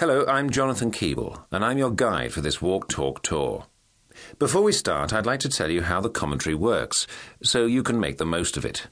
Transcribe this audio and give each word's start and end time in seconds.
Hello, 0.00 0.24
I'm 0.26 0.48
Jonathan 0.48 0.90
Keeble, 0.90 1.44
and 1.52 1.62
I'm 1.62 1.76
your 1.76 1.90
guide 1.90 2.32
for 2.32 2.40
this 2.40 2.62
Walk 2.62 2.88
Talk 2.88 3.22
tour. 3.22 3.66
Before 4.38 4.62
we 4.62 4.72
start, 4.72 5.12
I'd 5.12 5.26
like 5.26 5.40
to 5.40 5.48
tell 5.50 5.70
you 5.70 5.82
how 5.82 6.00
the 6.00 6.08
commentary 6.08 6.54
works, 6.54 7.06
so 7.42 7.66
you 7.66 7.82
can 7.82 8.00
make 8.00 8.16
the 8.16 8.24
most 8.24 8.56
of 8.56 8.64
it. 8.64 8.86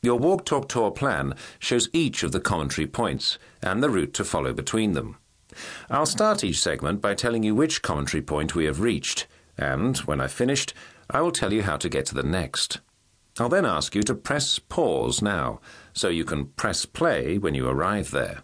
Your 0.00 0.18
Walk 0.18 0.46
Talk 0.46 0.66
Tour 0.66 0.92
plan 0.92 1.34
shows 1.58 1.90
each 1.92 2.22
of 2.22 2.32
the 2.32 2.40
commentary 2.40 2.86
points 2.86 3.36
and 3.62 3.82
the 3.82 3.90
route 3.90 4.14
to 4.14 4.24
follow 4.24 4.54
between 4.54 4.92
them. 4.92 5.18
I'll 5.90 6.06
start 6.06 6.42
each 6.42 6.58
segment 6.58 7.02
by 7.02 7.12
telling 7.12 7.42
you 7.42 7.54
which 7.54 7.82
commentary 7.82 8.22
point 8.22 8.54
we 8.54 8.64
have 8.64 8.80
reached, 8.80 9.26
and 9.58 9.98
when 9.98 10.22
I've 10.22 10.32
finished, 10.32 10.72
I 11.10 11.20
will 11.20 11.32
tell 11.32 11.52
you 11.52 11.64
how 11.64 11.76
to 11.76 11.90
get 11.90 12.06
to 12.06 12.14
the 12.14 12.22
next. 12.22 12.80
I'll 13.38 13.50
then 13.50 13.66
ask 13.66 13.94
you 13.94 14.02
to 14.04 14.14
press 14.14 14.58
pause 14.58 15.20
now, 15.20 15.60
so 15.92 16.08
you 16.08 16.24
can 16.24 16.46
press 16.46 16.86
play 16.86 17.36
when 17.36 17.52
you 17.52 17.68
arrive 17.68 18.10
there. 18.10 18.40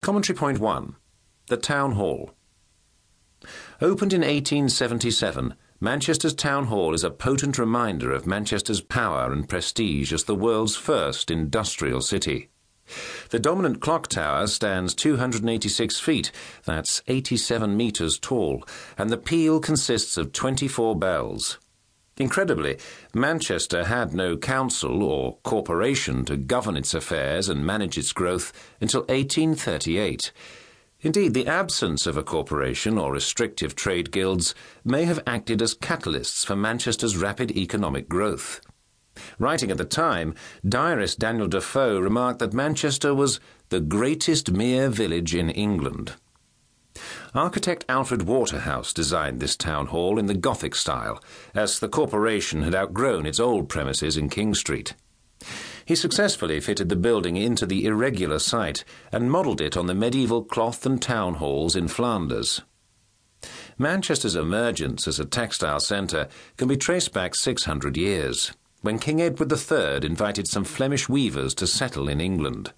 Commentary 0.00 0.36
Point 0.36 0.58
1 0.60 0.94
The 1.48 1.56
Town 1.56 1.92
Hall. 1.92 2.30
Opened 3.80 4.12
in 4.12 4.20
1877, 4.20 5.54
Manchester's 5.80 6.34
Town 6.34 6.66
Hall 6.66 6.94
is 6.94 7.04
a 7.04 7.10
potent 7.10 7.58
reminder 7.58 8.12
of 8.12 8.26
Manchester's 8.26 8.80
power 8.80 9.32
and 9.32 9.48
prestige 9.48 10.12
as 10.12 10.24
the 10.24 10.36
world's 10.36 10.76
first 10.76 11.30
industrial 11.30 12.00
city. 12.00 12.48
The 13.30 13.40
dominant 13.40 13.80
clock 13.80 14.06
tower 14.06 14.46
stands 14.46 14.94
286 14.94 16.00
feet, 16.00 16.32
that's 16.64 17.02
87 17.08 17.76
metres 17.76 18.18
tall, 18.18 18.64
and 18.96 19.10
the 19.10 19.18
peal 19.18 19.60
consists 19.60 20.16
of 20.16 20.32
24 20.32 20.96
bells. 20.96 21.58
Incredibly, 22.18 22.78
Manchester 23.14 23.84
had 23.84 24.12
no 24.12 24.36
council 24.36 25.04
or 25.04 25.38
corporation 25.44 26.24
to 26.24 26.36
govern 26.36 26.76
its 26.76 26.92
affairs 26.92 27.48
and 27.48 27.64
manage 27.64 27.96
its 27.96 28.12
growth 28.12 28.52
until 28.80 29.02
1838. 29.02 30.32
Indeed, 31.00 31.32
the 31.32 31.46
absence 31.46 32.08
of 32.08 32.16
a 32.16 32.24
corporation 32.24 32.98
or 32.98 33.12
restrictive 33.12 33.76
trade 33.76 34.10
guilds 34.10 34.52
may 34.84 35.04
have 35.04 35.22
acted 35.28 35.62
as 35.62 35.76
catalysts 35.76 36.44
for 36.44 36.56
Manchester's 36.56 37.16
rapid 37.16 37.52
economic 37.52 38.08
growth. 38.08 38.60
Writing 39.38 39.70
at 39.70 39.78
the 39.78 39.84
time, 39.84 40.34
diarist 40.68 41.20
Daniel 41.20 41.46
Defoe 41.46 42.00
remarked 42.00 42.40
that 42.40 42.52
Manchester 42.52 43.14
was 43.14 43.38
the 43.68 43.80
greatest 43.80 44.50
mere 44.50 44.88
village 44.88 45.36
in 45.36 45.50
England. 45.50 46.14
Architect 47.38 47.84
Alfred 47.88 48.22
Waterhouse 48.22 48.92
designed 48.92 49.38
this 49.38 49.56
town 49.56 49.86
hall 49.86 50.18
in 50.18 50.26
the 50.26 50.34
Gothic 50.34 50.74
style, 50.74 51.22
as 51.54 51.78
the 51.78 51.88
corporation 51.88 52.62
had 52.62 52.74
outgrown 52.74 53.26
its 53.26 53.38
old 53.38 53.68
premises 53.68 54.16
in 54.16 54.28
King 54.28 54.56
Street. 54.56 54.94
He 55.84 55.94
successfully 55.94 56.58
fitted 56.58 56.88
the 56.88 56.96
building 56.96 57.36
into 57.36 57.64
the 57.64 57.84
irregular 57.84 58.40
site 58.40 58.82
and 59.12 59.30
modelled 59.30 59.60
it 59.60 59.76
on 59.76 59.86
the 59.86 59.94
medieval 59.94 60.42
cloth 60.42 60.84
and 60.84 61.00
town 61.00 61.34
halls 61.34 61.76
in 61.76 61.86
Flanders. 61.86 62.62
Manchester's 63.78 64.34
emergence 64.34 65.06
as 65.06 65.20
a 65.20 65.24
textile 65.24 65.78
centre 65.78 66.26
can 66.56 66.66
be 66.66 66.76
traced 66.76 67.12
back 67.12 67.36
600 67.36 67.96
years, 67.96 68.50
when 68.80 68.98
King 68.98 69.22
Edward 69.22 69.52
III 69.52 70.04
invited 70.04 70.48
some 70.48 70.64
Flemish 70.64 71.08
weavers 71.08 71.54
to 71.54 71.68
settle 71.68 72.08
in 72.08 72.20
England. 72.20 72.72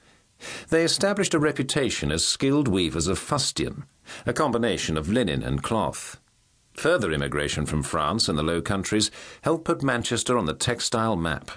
They 0.68 0.84
established 0.84 1.32
a 1.32 1.38
reputation 1.38 2.12
as 2.12 2.26
skilled 2.26 2.68
weavers 2.68 3.06
of 3.06 3.18
fustian, 3.18 3.84
a 4.26 4.32
combination 4.32 4.96
of 4.96 5.08
linen 5.08 5.42
and 5.42 5.62
cloth. 5.62 6.20
Further 6.74 7.12
immigration 7.12 7.66
from 7.66 7.82
France 7.82 8.28
and 8.28 8.38
the 8.38 8.42
Low 8.42 8.62
Countries 8.62 9.10
helped 9.42 9.64
put 9.64 9.82
Manchester 9.82 10.38
on 10.38 10.46
the 10.46 10.54
textile 10.54 11.16
map. 11.16 11.50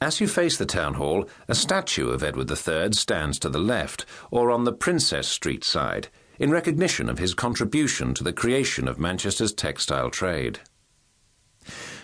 As 0.00 0.18
you 0.18 0.28
face 0.28 0.56
the 0.56 0.64
town 0.64 0.94
hall, 0.94 1.28
a 1.46 1.54
statue 1.54 2.08
of 2.08 2.22
Edward 2.22 2.50
III 2.50 2.92
stands 2.92 3.38
to 3.40 3.50
the 3.50 3.58
left, 3.58 4.06
or 4.30 4.50
on 4.50 4.64
the 4.64 4.72
Princess 4.72 5.28
Street 5.28 5.62
side, 5.62 6.08
in 6.38 6.50
recognition 6.50 7.10
of 7.10 7.18
his 7.18 7.34
contribution 7.34 8.14
to 8.14 8.24
the 8.24 8.32
creation 8.32 8.88
of 8.88 8.98
Manchester's 8.98 9.52
textile 9.52 10.08
trade. 10.08 10.60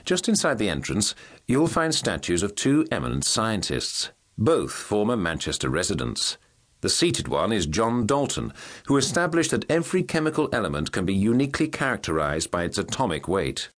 Just 0.05 0.29
inside 0.29 0.59
the 0.59 0.69
entrance, 0.69 1.15
you'll 1.47 1.69
find 1.69 1.95
statues 1.95 2.43
of 2.43 2.55
two 2.55 2.87
eminent 2.93 3.25
scientists, 3.25 4.11
both 4.37 4.73
former 4.73 5.17
Manchester 5.17 5.71
residents. 5.71 6.37
The 6.87 6.91
seated 6.91 7.27
one 7.27 7.53
is 7.53 7.67
John 7.67 8.07
Dalton, 8.07 8.53
who 8.87 8.97
established 8.97 9.51
that 9.51 9.69
every 9.69 10.05
chemical 10.05 10.49
element 10.53 10.93
can 10.93 11.05
be 11.05 11.13
uniquely 11.13 11.67
characterized 11.67 12.53
by 12.53 12.63
its 12.63 12.79
atomic 12.79 13.27
weight. 13.27 13.71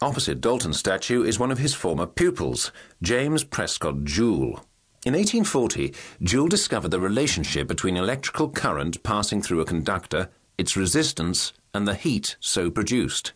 Opposite 0.00 0.40
Dalton's 0.40 0.76
statue 0.76 1.22
is 1.22 1.38
one 1.38 1.52
of 1.52 1.58
his 1.58 1.72
former 1.72 2.04
pupils, 2.04 2.72
James 3.00 3.44
Prescott 3.44 4.02
Joule. 4.02 4.66
In 5.06 5.14
1840, 5.14 5.94
Joule 6.20 6.48
discovered 6.48 6.90
the 6.90 6.98
relationship 6.98 7.68
between 7.68 7.96
electrical 7.96 8.48
current 8.48 9.04
passing 9.04 9.40
through 9.40 9.60
a 9.60 9.64
conductor, 9.64 10.28
its 10.58 10.76
resistance, 10.76 11.52
and 11.72 11.86
the 11.86 11.94
heat 11.94 12.34
so 12.40 12.72
produced. 12.72 13.34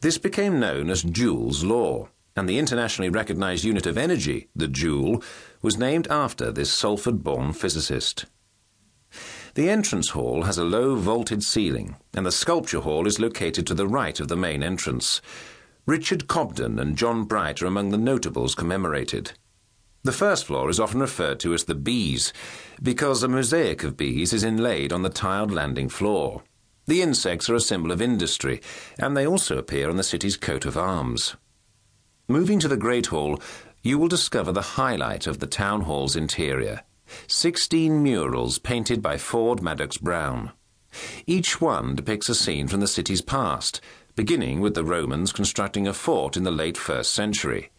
This 0.00 0.16
became 0.16 0.60
known 0.60 0.90
as 0.90 1.02
Joule's 1.02 1.64
law 1.64 2.08
and 2.36 2.48
the 2.48 2.58
internationally 2.58 3.10
recognized 3.10 3.64
unit 3.64 3.86
of 3.86 3.98
energy, 3.98 4.48
the 4.54 4.68
joule, 4.68 5.22
was 5.62 5.76
named 5.76 6.06
after 6.08 6.50
this 6.50 6.72
Salford 6.72 7.22
born 7.22 7.52
physicist. 7.52 8.26
The 9.54 9.70
entrance 9.70 10.08
hall 10.08 10.42
has 10.42 10.58
a 10.58 10.64
low 10.64 10.96
vaulted 10.96 11.44
ceiling, 11.44 11.94
and 12.12 12.26
the 12.26 12.32
sculpture 12.32 12.80
hall 12.80 13.06
is 13.06 13.20
located 13.20 13.68
to 13.68 13.74
the 13.74 13.86
right 13.86 14.18
of 14.18 14.26
the 14.26 14.36
main 14.36 14.64
entrance. 14.64 15.20
Richard 15.86 16.26
Cobden 16.26 16.80
and 16.80 16.96
John 16.96 17.22
Bright 17.22 17.62
are 17.62 17.66
among 17.66 17.90
the 17.90 17.96
notables 17.96 18.56
commemorated. 18.56 19.32
The 20.02 20.10
first 20.10 20.46
floor 20.46 20.70
is 20.70 20.80
often 20.80 20.98
referred 20.98 21.38
to 21.40 21.54
as 21.54 21.64
the 21.64 21.76
bees, 21.76 22.32
because 22.82 23.22
a 23.22 23.28
mosaic 23.28 23.84
of 23.84 23.96
bees 23.96 24.32
is 24.32 24.42
inlaid 24.42 24.92
on 24.92 25.02
the 25.02 25.08
tiled 25.08 25.52
landing 25.52 25.88
floor. 25.88 26.42
The 26.86 27.00
insects 27.00 27.48
are 27.48 27.54
a 27.54 27.60
symbol 27.60 27.92
of 27.92 28.02
industry, 28.02 28.60
and 28.98 29.16
they 29.16 29.24
also 29.24 29.56
appear 29.56 29.88
on 29.88 29.96
the 29.96 30.02
city's 30.02 30.36
coat 30.36 30.64
of 30.66 30.76
arms. 30.76 31.36
Moving 32.26 32.58
to 32.58 32.68
the 32.68 32.76
Great 32.76 33.06
Hall, 33.06 33.40
you 33.84 34.00
will 34.00 34.08
discover 34.08 34.50
the 34.50 34.74
highlight 34.80 35.28
of 35.28 35.38
the 35.38 35.46
town 35.46 35.82
hall's 35.82 36.16
interior 36.16 36.82
16 37.26 38.02
murals 38.02 38.58
painted 38.58 39.02
by 39.02 39.16
Ford 39.16 39.60
Madox 39.60 40.00
Brown. 40.00 40.52
Each 41.26 41.60
one 41.60 41.94
depicts 41.94 42.28
a 42.28 42.34
scene 42.34 42.68
from 42.68 42.80
the 42.80 42.86
city's 42.86 43.20
past, 43.20 43.80
beginning 44.14 44.60
with 44.60 44.74
the 44.74 44.84
Romans 44.84 45.32
constructing 45.32 45.86
a 45.86 45.92
fort 45.92 46.36
in 46.36 46.44
the 46.44 46.50
late 46.50 46.76
first 46.76 47.12
century. 47.12 47.70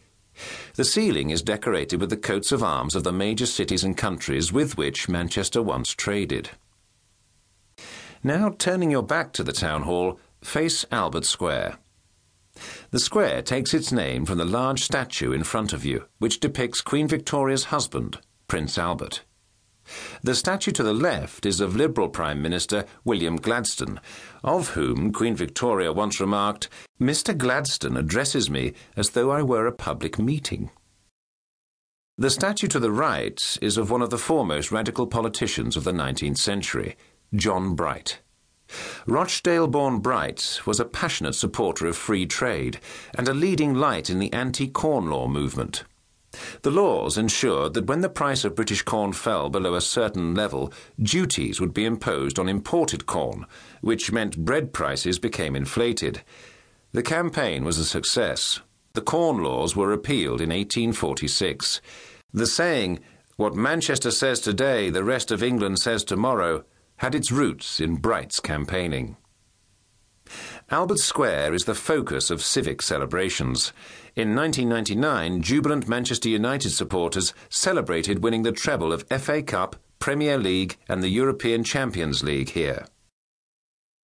The 0.76 0.84
ceiling 0.84 1.30
is 1.30 1.42
decorated 1.42 2.02
with 2.02 2.10
the 2.10 2.18
coats 2.18 2.52
of 2.52 2.62
arms 2.62 2.94
of 2.94 3.04
the 3.04 3.14
major 3.14 3.46
cities 3.46 3.84
and 3.84 3.96
countries 3.96 4.52
with 4.52 4.78
which 4.78 5.08
Manchester 5.08 5.62
once 5.62 5.92
traded. 5.92 6.50
Now, 8.24 8.50
turning 8.58 8.92
your 8.92 9.04
back 9.04 9.32
to 9.34 9.44
the 9.44 9.54
town 9.54 9.84
hall, 9.84 10.20
face 10.42 10.86
Albert 10.92 11.26
Square. 11.26 11.78
The 12.92 13.00
square 13.00 13.42
takes 13.42 13.74
its 13.74 13.92
name 13.92 14.26
from 14.26 14.38
the 14.38 14.46
large 14.46 14.82
statue 14.82 15.32
in 15.32 15.44
front 15.44 15.74
of 15.74 15.86
you, 15.86 16.06
which 16.20 16.40
depicts 16.40 16.82
Queen 16.82 17.08
Victoria's 17.08 17.66
husband, 17.66 18.20
Prince 18.48 18.78
Albert. 18.78 19.24
The 20.24 20.36
statue 20.36 20.72
to 20.72 20.84
the 20.84 20.94
left 20.94 21.46
is 21.46 21.60
of 21.60 21.76
Liberal 21.76 22.10
Prime 22.10 22.42
Minister 22.42 22.86
William 23.04 23.36
Gladstone, 23.36 24.00
of 24.44 24.70
whom 24.70 25.12
Queen 25.12 25.36
Victoria 25.36 25.94
once 25.94 26.20
remarked, 26.20 26.70
Mr. 27.00 27.38
Gladstone 27.38 27.96
addresses 27.98 28.50
me 28.50 28.74
as 28.96 29.12
though 29.12 29.32
I 29.32 29.44
were 29.44 29.68
a 29.68 29.72
public 29.72 30.18
meeting. 30.18 30.72
The 32.18 32.30
statue 32.30 32.68
to 32.70 32.80
the 32.80 32.92
right 32.92 33.58
is 33.62 33.78
of 33.78 33.92
one 33.92 34.02
of 34.02 34.10
the 34.10 34.18
foremost 34.18 34.72
radical 34.72 35.06
politicians 35.06 35.76
of 35.76 35.84
the 35.84 35.92
19th 35.92 36.38
century, 36.38 36.96
John 37.36 37.76
Bright. 37.76 38.22
Rochdale 39.06 39.68
born 39.68 40.00
Bright 40.00 40.62
was 40.66 40.80
a 40.80 40.86
passionate 40.86 41.36
supporter 41.36 41.86
of 41.86 41.98
free 41.98 42.26
trade 42.26 42.80
and 43.14 43.28
a 43.28 43.34
leading 43.34 43.76
light 43.76 44.10
in 44.10 44.18
the 44.18 44.34
anti 44.34 44.68
corn 44.68 45.10
law 45.10 45.28
movement. 45.28 45.84
The 46.62 46.72
laws 46.72 47.18
ensured 47.18 47.74
that 47.74 47.88
when 47.88 48.02
the 48.02 48.10
price 48.10 48.44
of 48.44 48.56
British 48.56 48.82
corn 48.82 49.14
fell 49.14 49.50
below 49.50 49.76
a 49.76 49.82
certain 49.82 50.34
level, 50.34 50.72
duties 51.02 51.60
would 51.60 51.74
be 51.74 51.86
imposed 51.86 52.40
on 52.40 52.50
imported 52.50 53.06
corn, 53.06 53.46
which 53.82 54.12
meant 54.12 54.46
bread 54.46 54.74
prices 54.74 55.20
became 55.20 55.56
inflated. 55.56 56.22
The 56.92 57.04
campaign 57.04 57.66
was 57.66 57.78
a 57.78 57.86
success. 57.86 58.62
The 58.94 59.02
corn 59.02 59.44
laws 59.44 59.76
were 59.76 59.88
repealed 59.88 60.40
in 60.40 60.50
1846. 60.50 61.82
The 62.34 62.48
saying, 62.48 63.00
What 63.36 63.56
Manchester 63.56 64.12
says 64.12 64.40
today, 64.40 64.90
the 64.90 65.04
rest 65.04 65.32
of 65.32 65.44
England 65.44 65.80
says 65.80 66.04
tomorrow, 66.04 66.64
had 66.98 67.14
its 67.14 67.32
roots 67.32 67.80
in 67.80 67.98
Bright's 67.98 68.40
campaigning. 68.40 69.18
Albert 70.72 70.98
Square 70.98 71.54
is 71.54 71.66
the 71.66 71.76
focus 71.76 72.32
of 72.32 72.42
civic 72.42 72.82
celebrations. 72.82 73.72
In 74.16 74.36
1999, 74.36 75.44
jubilant 75.44 75.88
Manchester 75.88 76.28
United 76.28 76.72
supporters 76.72 77.36
celebrated 77.50 78.24
winning 78.24 78.42
the 78.42 78.52
treble 78.52 78.92
of 78.92 79.06
FA 79.10 79.44
Cup, 79.44 79.76
Premier 80.00 80.40
League, 80.40 80.78
and 80.90 81.04
the 81.04 81.10
European 81.10 81.64
Champions 81.64 82.24
League 82.24 82.50
here. 82.50 82.88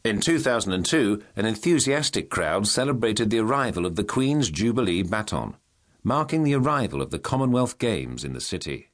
In 0.04 0.20
2002, 0.20 1.24
an 1.36 1.46
enthusiastic 1.48 2.30
crowd 2.30 2.68
celebrated 2.68 3.32
the 3.32 3.40
arrival 3.40 3.88
of 3.88 3.96
the 3.96 4.04
Queen's 4.04 4.52
Jubilee 4.52 5.02
baton, 5.02 5.56
marking 6.04 6.44
the 6.44 6.54
arrival 6.54 7.02
of 7.02 7.10
the 7.10 7.20
Commonwealth 7.20 7.80
Games 7.80 8.24
in 8.24 8.34
the 8.34 8.42
city. 8.42 8.92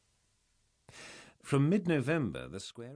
From 1.43 1.67
mid 1.67 1.85
November, 1.85 2.47
the 2.47 2.61
square 2.61 2.91
is 2.91 2.95